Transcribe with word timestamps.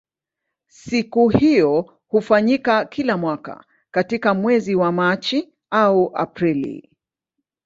Siku 0.67 1.29
hiyo 1.29 1.99
hufanyika 2.07 2.85
kila 2.85 3.17
mwaka 3.17 3.65
katika 3.91 4.33
mwezi 4.33 4.75
wa 4.75 4.91
Machi 4.91 5.49
au 5.71 6.11
Aprili. 6.17 6.89